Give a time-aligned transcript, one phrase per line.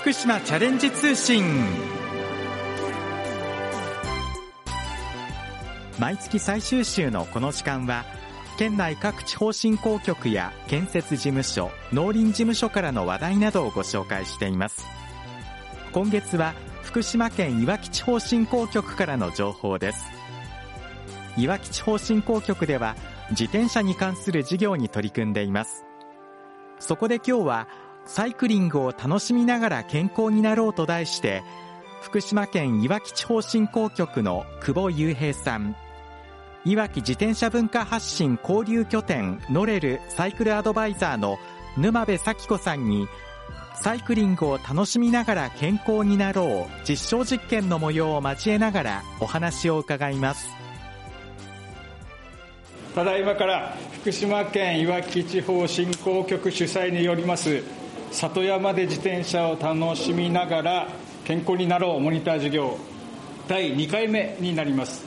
[0.00, 1.44] 福島チャレンジ通信。
[5.98, 8.06] 毎月最終週のこの時間は
[8.56, 14.86] 県内各地方振興局や建設事務所農林事務所からの話題などをご紹介しています。
[15.92, 20.06] 今月は福島県いわき地方振興局からの情報です。
[21.36, 22.96] いわき地方振興局では
[23.32, 25.84] 自転車に関する事業に取り組んでいます。
[26.78, 27.68] そこで今日は
[28.12, 31.44] サイクリングを楽しみながら健康になろうと題して
[32.02, 35.76] 福島県いわき地方振興局の久保雄平さん。
[36.64, 41.38] いわき自転車文化発信交流拠点ノレルサイクルアドバイザーの
[41.78, 43.06] 沼部咲子さんに
[43.76, 50.48] サイクリングを楽しみながら健康になろう実証実験の模様を交えながらお話を伺います。
[52.92, 57.62] ただいまから福島県いわき地方振興局主催によります
[58.12, 60.88] 里山で自転車を楽しみながら
[61.24, 62.76] 健康になろうモニター授業
[63.46, 65.04] 第2回目になります。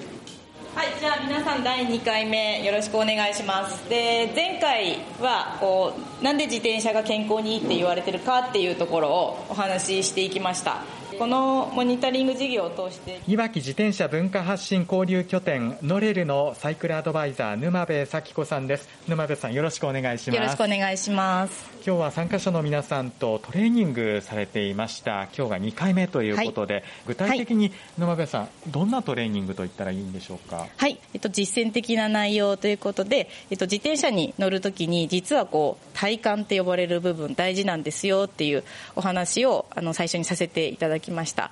[0.76, 3.88] はい、じゃあ皆さん第2回目よろしくお願いします。
[3.90, 10.81] で前回はこうなんで自転車が健康にいいって言われてるかっていうところをお話ししていきました。
[11.19, 18.89] このモニタリング事業を通していわき自転車文化発信交流拠点ノレルのサイクルアドバイザー沼部咲子さんです。
[19.08, 20.38] 沼部さんよろしくお願いします。
[20.38, 21.69] よろしくお願いします。
[21.86, 25.28] 今日は参加者の皆さんとトレーニングされていました。
[25.38, 30.67] 今日が2回目ということで、はい、具体的に沼部さんどんなトレーニングと言ったらいいんでしょうか？
[30.78, 38.64] はい、えっと、実践的な内容ということで、えっと、自転車に乗るときに実はこう体幹って呼ばれる部分大事なんですよっていう
[38.95, 41.52] お話をあの最初にさせていただきました。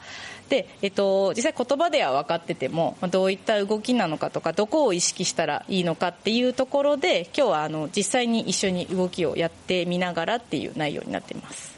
[0.49, 11.71] で、えっと、実際言葉では分かっててもどういった動きなのかとかどこを意識したらいいのかっていうところで今日はあの実際に一緒に動きをやってみながらっていう内容になっています。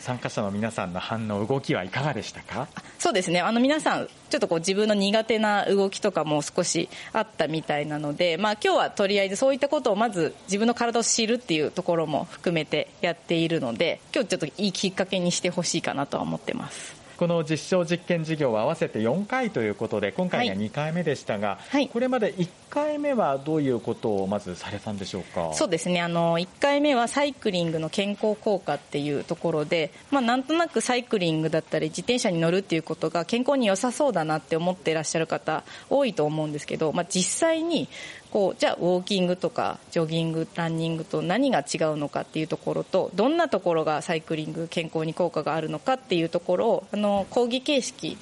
[0.00, 2.68] 参加者の皆さんの反応動きはいかがでしたか？
[2.98, 3.40] そうですね。
[3.40, 25.52] あの皆さんちょっとこう自分の苦手な動きとかも少しあったみたいなので、まあ、今日はとりあえずそういったことをまず自分の体を知るっていうところも含めてやっているので今日ちょっといいきっかけにしてほしいかなとは思ってますこの実証実験事業は合わせて4回ということで今回が2回目でしたが、はい、これまで1回目はどういうことをまずされたんでしょうか？
[25.54, 26.00] そうですね。
[26.00, 37.88] あの1回目はサイクリングの健康効果っていうところで、まあ、なんとなくサイクリングだったり自転車に乗るっていうことが健康に良さそうだなって思っていらっしゃる方多いと思うんですけど、まあ、実際に
[38.30, 48.18] こうじゃあウォーキングとかジョギングランニングと何が違うのかっていうところとどんなところがサイクリング健康に効果があるのかっていうところをあの講義形式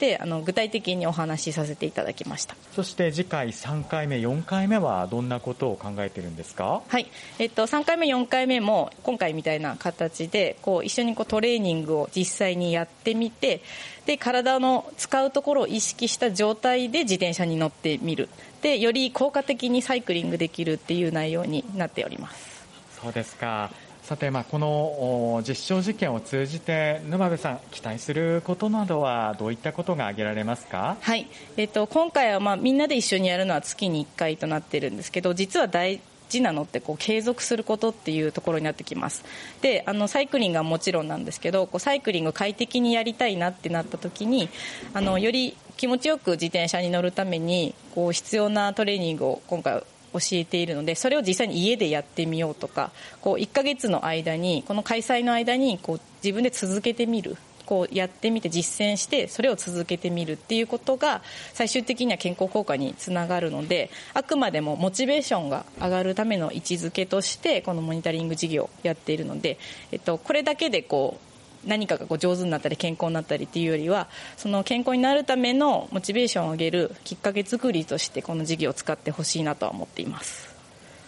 [0.00, 2.56] であの具体的にお話しさせていただきました。
[2.74, 6.80] そして次回3回目4回目はどんなことを考えてるんですか？
[6.88, 7.06] はい、
[7.38, 13.60] えっと、3回目4回目も今回みたいな形でこう一緒にこうトレーニングを実際にやってみて
[14.06, 18.28] で体の使うところを意識した状態で自転車に乗ってみる。
[18.62, 22.66] でより効果的にサイクリングできるっていう内容になっております。
[23.00, 23.70] そうですか
[24.02, 31.28] さて、まあ、この実証実験を通じて沼部さん期待することなどはどういったことが挙げられますか、はい。
[31.56, 36.00] えっと、今回はまあみんなで一緒にやるのは月に1回となっているんですけど実は大
[36.30, 39.24] 事なのってこう継続することっていうところになってきます。
[39.60, 44.48] であのサイクリングはもちろんなんですけどこうサイクリング快適にやりたいなってなった時に
[44.94, 52.90] あのより気持ちよく自転車に乗るためにこう必要なトレーニングを今回教えているのでそれを実際に家でやってみようとか
[53.20, 57.36] こう1ヶ月の間にこの開催の間にこう自分で続けてみる。
[57.66, 61.22] こうやってみて実践してそれを続けてみるっていうことが
[61.54, 69.56] 最終的には健康効果につながるのであくまでもモチベーションが上がるための位置づけとしてこのモニタリング事業をやっているので、
[69.92, 71.29] えっと、これだけでこう
[71.64, 80.50] 何かがこう上手になったり健康になったりっていうよりはその健康になるためのモチベーションを上げるきっかけ作りとしてこの事業を使ってほしいなとは思っています。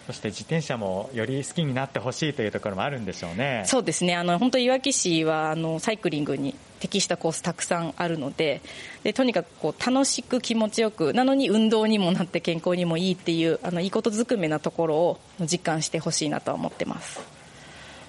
[0.06, 3.62] そして自転車もより好きになってほしいというところもあるんでしょうね。
[3.66, 4.16] そうですね。
[4.16, 8.62] あの本当いわき市はあのサイクリングに適したコースたくさんあるので、
[9.04, 17.31] でとにかくこう楽しく気持ちよくなのに運動にもなって健康にもいいっていうあのいいことずくめなところを実感してほしいなと思ってます。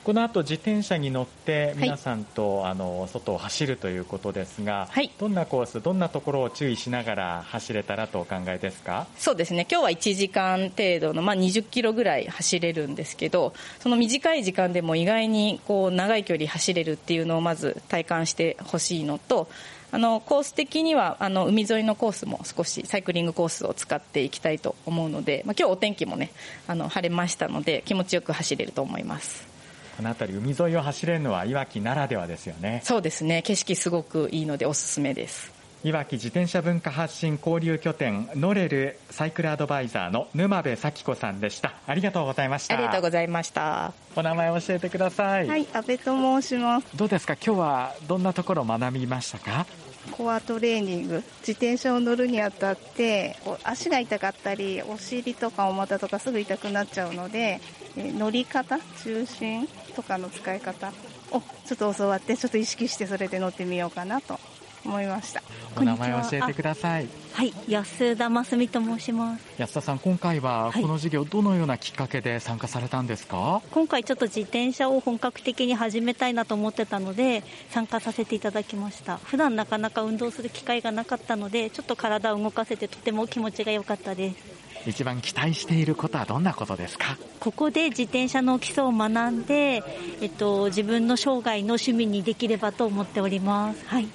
[0.04, 9.08] この後自転車に乗って皆さんと、はい、あの外を走るということですが、はい、どんなコース、どんなところを注意しながら走れたらとお考えですか？
[9.18, 19.48] そうですね、今日は1時間程度の、まあ、20キロぐらい走れるんですけど、その短い時間でも意外にこう長い距離走れるっていうのをまず体感してほしいのと、
[19.92, 26.32] あのコース的にはあの海沿いのコースも少しサイクリングコースを使っていきたいと思うので、まあ、今日お天気もね
[26.68, 29.53] あの晴れましたので気持ちよく走れると思います。
[29.98, 32.82] この辺り海沿いを走れるのはいわきならではですよね。
[32.84, 33.42] そうですね。
[33.44, 35.52] 景色すごくいいのでおすすめです。
[35.84, 41.74] いわき自転車文化発信交流拠点ノレルサイクルアドバイザーの沼部咲子さんでした。
[41.86, 42.76] ありがとうございました。
[42.76, 43.92] ありがとうございました。
[44.16, 45.48] お名前を教えてください。
[45.48, 46.88] はい阿部と申します。
[46.96, 47.34] どうですか？
[47.34, 49.66] 今日はどんなところを学びましたか？
[50.12, 57.62] コアトレーニング自転車を乗るにあたってこう足が痛かったりお尻とかお股とかすぐ痛くなっちゃうので
[57.96, 60.92] え乗り方重心とかの使い方
[61.32, 64.40] をちょっと教わってちょっと意識してそれで乗ってみようかなと
[64.86, 65.42] 思いました。
[65.76, 67.08] お名前を教えてください。
[67.34, 69.46] はい安田真澄と申します。
[69.58, 79.18] 安田さん今回はこの授業どのようなきっかけで参加されたんですか、今回ちょっと自転車を本格的に始めたいなと思ってたので参加させていただきました。
[79.18, 84.64] 普段なかなか運動する機会がなかったのでちょっと体を動かせてとても気持ちが良かったです。
[84.86, 87.18] 一番期待していることはどんなことですか？
[87.40, 89.82] ここで自転車の基礎を学んで、
[90.22, 93.84] えっと、自分の生涯の趣味にできればと思っております。
[93.88, 94.08] はい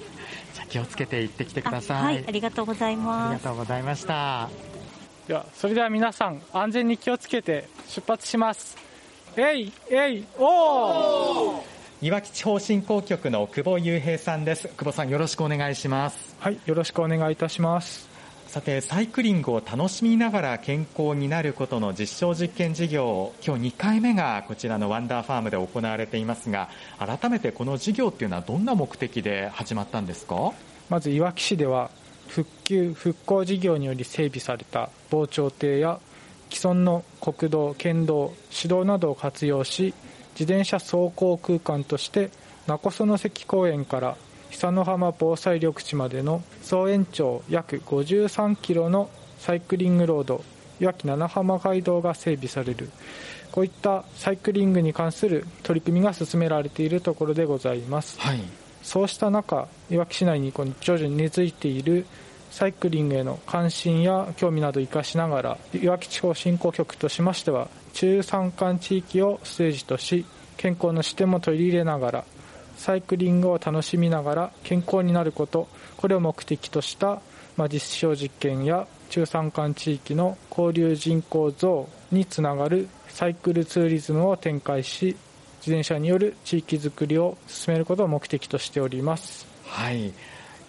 [0.53, 2.03] じゃ気をつけて行ってきてください。
[2.03, 3.31] はいありがとうございます。
[3.31, 4.49] ありがとうございました。
[5.27, 8.77] ではそれでは皆さん安全に気をつけて出発します。
[9.37, 11.61] えいえいおー。
[12.01, 14.69] いわき地方振興局の久保雄平さんです。
[14.69, 16.35] 久保さんよろしくお願いします。
[16.39, 18.08] はいよろしくお願いいたします
[18.49, 26.67] さてサイクリングを楽しみながら健康になることの実証実験事業今日2回目がこちらのワンダーファームで行われていますが
[26.97, 30.51] 改めてこの事業っていうのはどんな目的で始まったんですか？
[30.89, 31.91] まずいわき市では
[32.27, 35.99] 復旧復興事業により整備された防潮堤や
[36.49, 39.93] 既存の国道県道市道などを活用し
[40.31, 42.31] 自転車走行空間として
[42.65, 44.17] 勿来関公園から
[44.49, 49.09] 久の浜防災緑地までの総延長約53キロの
[49.39, 50.43] サイクリングロード
[50.79, 52.89] いわき七浜街道が整備される。
[53.51, 58.41] こういったサイクリングに関する取り組みが進められているところでございます、はい。
[58.83, 62.05] そうした中いわき市内に徐々に根付いている
[62.51, 70.25] サイクリングへの関心や興味などを生かしながらいわき地方振興局としましては中山間地域をステージとし
[70.57, 72.25] 健康の視点も取り入れながら
[72.79, 75.67] サイクリングを楽しみながら健康になること
[75.97, 77.21] これを目的とした、
[77.57, 85.17] まあ、実証実験や中山間地域の交流人口増につながるサイクルツーリズムを展開し
[85.59, 89.45] 自転車による地域づくりを進めることを目的としております。
[89.65, 90.13] はい。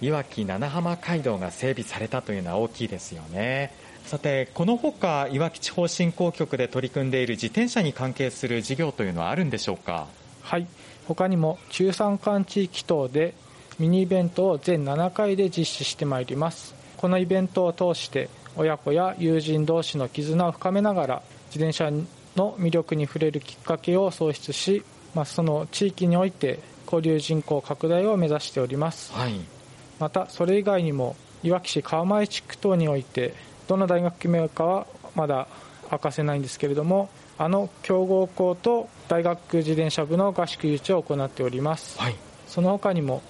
[0.02, 3.72] いわき七浜街道が整備されたというのは大きいですよね。
[4.04, 10.08] さてこのほかいわき地方振興局で取り組んでいる自転車に関係する事業というのはあるんでしょうか？
[10.42, 10.66] はい
[11.06, 13.34] 他にも中山間地域等で
[13.78, 16.74] ミニイベントを全7回で実施してまいります。
[16.96, 21.90] このイベントを通して親子や友人同士の絆を深めながら自転車
[22.36, 24.82] の魅力に触れるきっかけを創出し、
[25.14, 29.12] まあ、その地域において交流人口拡大を目指しております。
[29.12, 29.40] はい。
[29.98, 33.34] またそれ以外にもいわき市川前地区等において
[33.66, 35.46] どの大学名かはまだ
[35.90, 37.08] 明かせないんですけれども
[37.38, 41.98] あの強豪校と大学自転車部の合宿誘致を行っております。
[41.98, 42.14] はい。
[42.46, 43.22] その他にも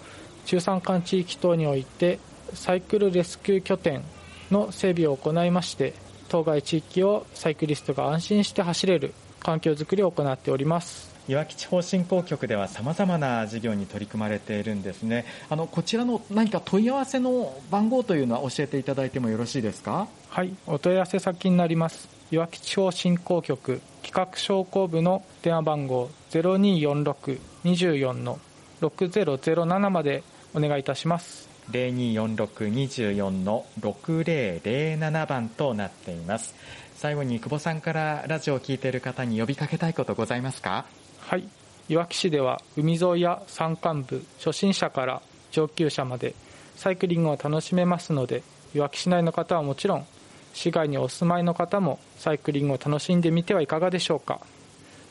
[0.44, 2.18] 中山間地域等において
[2.52, 4.02] サイクルレスキュー拠点
[4.50, 5.94] の整備を行いまして
[6.28, 11.08] 当該地域をサイクリストが安心して走れる環境づくりを行っております。
[11.28, 15.24] いわき地方振興局ではさまざまな事業に取り組まれているんですね。
[15.48, 20.08] あのこちらの何か問い合わせの番号というのは教えていただいてもよろしいですか？
[20.28, 20.52] はい。
[20.66, 28.38] お問い合わせ先になりますいわき地方振興局企画商工部の電話番号0246-24の
[28.80, 30.22] 6007まで
[30.54, 31.48] お願いいたします。
[31.72, 36.54] 024624の6007番となっています。
[36.94, 40.84] 最後に久保さんからラジオを聞いている方に呼びかけたいことございますか？
[41.18, 41.44] はい。
[41.88, 45.20] いわき市では海沿いや山間部初心者から
[45.50, 46.36] 上級者まで
[46.76, 50.06] サイクリングを楽しめますのでいわき市内の方はもちろん
[50.54, 54.40] 市外にお住まいの方もサイクリングを楽しんでみてはいかがでしょうか。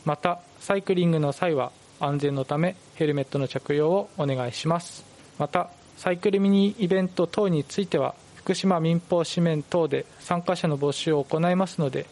[0.06, 5.04] またサイクリングの際は安全のためヘルメットの着用をお願いします。
[5.38, 12.06] またサイクルミニイベント等については福島民放紙面等で参加者の募集を行いますので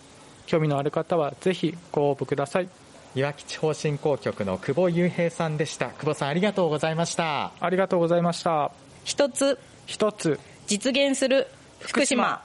[0.46, 2.70] 興味のある方はぜひご応募ください。
[3.16, 5.90] いわき地方振興局の久保雄平さんでした。
[5.90, 7.52] 久保さんありがとうございました。
[7.60, 8.72] ありがとうございました。
[9.04, 9.58] 一つ。
[9.86, 10.40] 一つ。
[10.68, 11.48] 実現する
[11.80, 12.44] 福島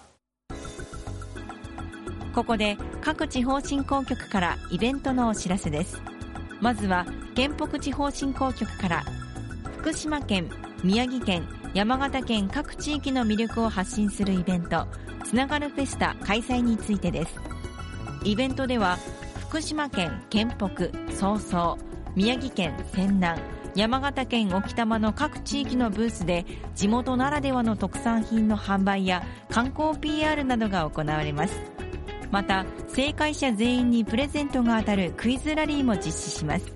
[2.35, 6.01] ここで各地方振興局からイベントのお知らせです。
[6.61, 9.05] まずは県北地方振興局から
[9.79, 10.49] 福島県
[10.83, 14.87] 宮城県山形県各地域の魅力を発信するイベント
[15.25, 17.41] つながるフェスタ開催についてです。
[18.25, 18.99] イベントでは
[19.49, 20.69] 福島県県北
[21.15, 21.77] 早々
[22.15, 23.41] 宮城県仙南
[23.75, 31.82] 山形県置賜の各地域のブースで地元ならではの特産品の販売や観光 PR などが行われます。
[32.33, 36.75] また正解者全員にプレゼントが当たるクイズラリーも実施します。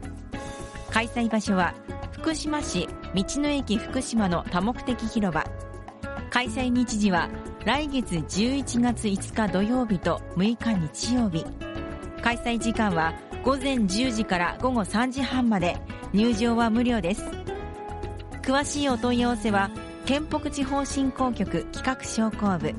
[0.91, 1.75] 開催場所は
[2.13, 5.45] 福島市道の駅福島の多目的広場。
[6.31, 7.29] 開催日時は
[7.65, 11.45] 来月11月5日土曜日と6日日曜日。
[12.23, 15.77] 開催時間は午前10時から午後3時半まで。
[16.13, 17.25] 入場は無料です。
[18.43, 19.71] 詳しいお問い合わせは
[20.05, 22.75] 県北地方振興局企画商工部。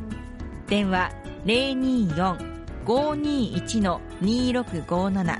[0.67, 1.11] 電話
[1.45, 2.46] 024
[2.87, 5.39] 521-2657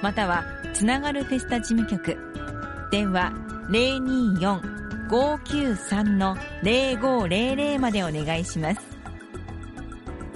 [0.00, 2.16] またはつながるフェスタ事務局。
[2.90, 3.32] 電話
[5.10, 8.80] 024-593-0500までお願いします。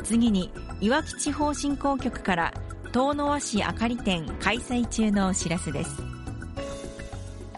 [0.03, 2.55] 次にいわき地方振興局から
[2.93, 6.03] 遠野和紙あかり店開催中のお知らせです。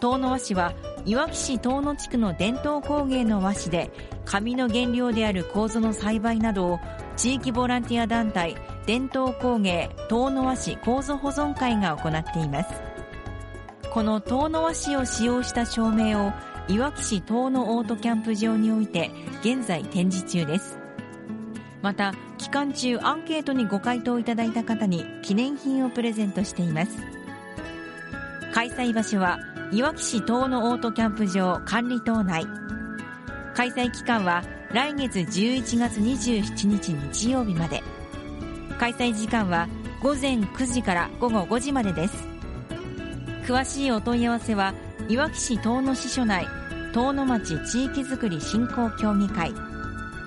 [0.00, 0.74] 遠野和紙は
[1.06, 3.90] いわき市遠野地区の伝統工芸の和紙で
[4.24, 6.80] 紙の原料である楮の栽培などを
[7.20, 12.70] 地域ボランティア団体伝統工芸遠野和紙楮保存会が行っています。
[13.92, 16.32] この遠野和紙を使用した照明を
[16.66, 19.10] いわき市遠野オートキャンプ場において
[19.42, 20.78] 現在展示中です。
[21.82, 26.96] また期間中アンケートにご回答いただいた方に記念品をプレゼントしています。
[28.54, 29.38] 開催場所は
[29.72, 32.46] いわき市遠野オートキャンプ場管理棟内。
[33.54, 37.82] 開催期間は来月11月27日日曜日まで。
[38.78, 39.66] 開催時間は
[40.00, 42.14] 午前9時から午後5時までです。
[43.46, 44.74] 詳しいお問い合わせは
[45.08, 46.46] いわき市遠野支所内
[46.94, 49.52] 遠野町地域づくり振興協議会。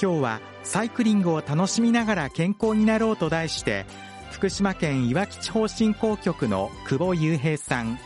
[0.00, 3.86] 今日はサイクリングを楽しみながら健康になろうと題して
[4.30, 7.98] 福島県いわき地方振興局の久保雄平さん。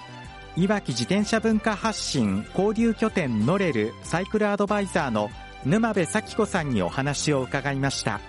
[0.56, 5.30] いわき自転車文化発信交流拠点ノレルサイクルアドバイザーの
[5.64, 8.20] 沼部咲子さんにお話を伺いました。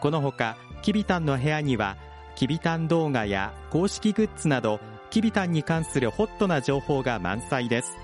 [0.00, 1.96] このほかきびたんの部屋には
[2.36, 4.80] きびたん動画や公式グッズなど
[5.10, 7.96] きびたんに関するホットな情報が満載です。